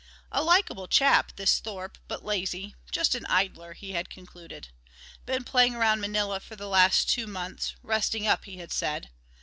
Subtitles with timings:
[0.31, 4.69] A likable chap, this Thorpe, but lazy just an idler he had concluded.
[5.27, 9.11] Been playing around Manila for the last two months resting up, he had said.